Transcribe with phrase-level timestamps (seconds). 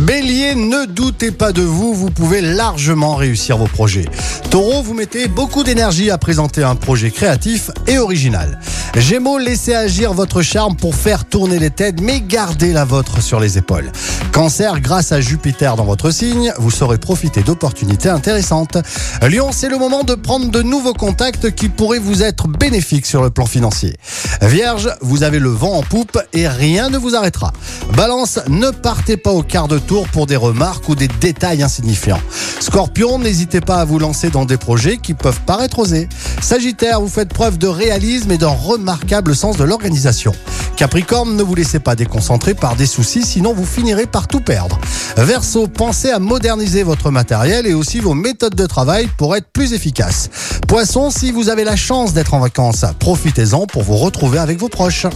[0.00, 4.04] Bélier, ne doutez pas de vous, vous pouvez largement réussir vos projets.
[4.50, 8.60] Taureau, vous mettez beaucoup d'énergie à présenter un projet créatif et original.
[8.96, 13.40] Gémeaux, laissez agir votre charme pour faire tourner les têtes, mais gardez la vôtre sur
[13.40, 13.90] les épaules.
[14.32, 18.76] Cancer, grâce à Jupiter dans votre signe, vous saurez profiter d'opportunités intéressantes.
[19.22, 23.22] Lion, c'est le moment de prendre de nouveaux contacts qui pourraient vous être bénéfiques sur
[23.22, 23.96] le plan financier.
[24.42, 27.52] Vierge, vous avez le vent en poupe et rien ne vous arrêtera.
[27.96, 32.20] Balance, ne partez pas au quart de pour des remarques ou des détails insignifiants.
[32.60, 36.08] Scorpion, n'hésitez pas à vous lancer dans des projets qui peuvent paraître osés.
[36.40, 40.32] Sagittaire, vous faites preuve de réalisme et d'un remarquable sens de l'organisation.
[40.76, 44.78] Capricorne, ne vous laissez pas déconcentrer par des soucis, sinon vous finirez par tout perdre.
[45.16, 49.72] Verseau, pensez à moderniser votre matériel et aussi vos méthodes de travail pour être plus
[49.72, 50.28] efficaces.
[50.66, 54.68] Poisson, si vous avez la chance d'être en vacances, profitez-en pour vous retrouver avec vos
[54.68, 55.06] proches.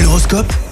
[0.00, 0.52] L'horoscope